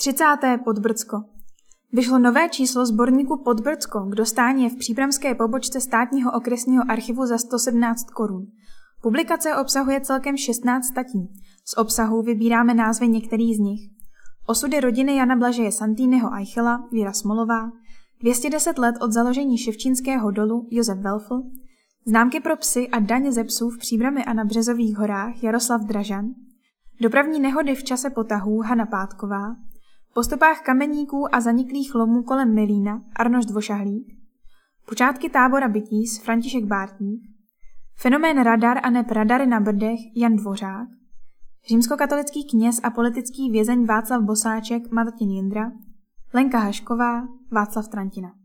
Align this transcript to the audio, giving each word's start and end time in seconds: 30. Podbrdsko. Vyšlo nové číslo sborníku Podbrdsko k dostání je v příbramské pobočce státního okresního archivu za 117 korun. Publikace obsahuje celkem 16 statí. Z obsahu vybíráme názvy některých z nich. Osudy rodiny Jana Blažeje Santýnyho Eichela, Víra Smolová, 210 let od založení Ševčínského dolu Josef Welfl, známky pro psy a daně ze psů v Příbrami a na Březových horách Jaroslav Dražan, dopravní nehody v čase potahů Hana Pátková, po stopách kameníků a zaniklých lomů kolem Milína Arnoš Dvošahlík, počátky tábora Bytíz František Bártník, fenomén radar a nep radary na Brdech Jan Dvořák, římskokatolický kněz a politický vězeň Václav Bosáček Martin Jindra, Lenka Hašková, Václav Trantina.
30. 0.00 0.24
Podbrdsko. 0.64 1.22
Vyšlo 1.92 2.18
nové 2.18 2.48
číslo 2.48 2.86
sborníku 2.86 3.42
Podbrdsko 3.44 4.00
k 4.00 4.14
dostání 4.14 4.64
je 4.64 4.70
v 4.70 4.76
příbramské 4.76 5.34
pobočce 5.34 5.80
státního 5.80 6.32
okresního 6.32 6.84
archivu 6.88 7.26
za 7.26 7.38
117 7.38 8.10
korun. 8.10 8.46
Publikace 9.02 9.56
obsahuje 9.56 10.00
celkem 10.00 10.36
16 10.36 10.84
statí. 10.84 11.28
Z 11.64 11.76
obsahu 11.76 12.22
vybíráme 12.22 12.74
názvy 12.74 13.08
některých 13.08 13.56
z 13.56 13.58
nich. 13.58 13.80
Osudy 14.46 14.80
rodiny 14.80 15.16
Jana 15.16 15.36
Blažeje 15.36 15.72
Santýnyho 15.72 16.34
Eichela, 16.34 16.88
Víra 16.92 17.12
Smolová, 17.12 17.70
210 18.20 18.78
let 18.78 18.94
od 19.00 19.12
založení 19.12 19.58
Ševčínského 19.58 20.30
dolu 20.30 20.68
Josef 20.70 20.98
Welfl, 20.98 21.42
známky 22.06 22.40
pro 22.40 22.56
psy 22.56 22.88
a 22.88 22.98
daně 22.98 23.32
ze 23.32 23.44
psů 23.44 23.70
v 23.70 23.78
Příbrami 23.78 24.24
a 24.24 24.32
na 24.32 24.44
Březových 24.44 24.96
horách 24.96 25.42
Jaroslav 25.42 25.80
Dražan, 25.80 26.26
dopravní 27.00 27.40
nehody 27.40 27.74
v 27.74 27.84
čase 27.84 28.10
potahů 28.10 28.60
Hana 28.60 28.86
Pátková, 28.86 29.56
po 30.18 30.22
stopách 30.22 30.60
kameníků 30.60 31.34
a 31.34 31.40
zaniklých 31.40 31.94
lomů 31.94 32.22
kolem 32.22 32.54
Milína 32.54 33.02
Arnoš 33.16 33.46
Dvošahlík, 33.46 34.14
počátky 34.88 35.30
tábora 35.30 35.68
Bytíz 35.68 36.18
František 36.18 36.64
Bártník, 36.64 37.22
fenomén 37.96 38.42
radar 38.42 38.78
a 38.82 38.90
nep 38.90 39.10
radary 39.10 39.46
na 39.46 39.60
Brdech 39.60 39.98
Jan 40.16 40.36
Dvořák, 40.36 40.88
římskokatolický 41.68 42.44
kněz 42.50 42.80
a 42.82 42.90
politický 42.90 43.50
vězeň 43.50 43.86
Václav 43.86 44.22
Bosáček 44.22 44.90
Martin 44.90 45.30
Jindra, 45.30 45.72
Lenka 46.34 46.58
Hašková, 46.58 47.28
Václav 47.52 47.88
Trantina. 47.88 48.37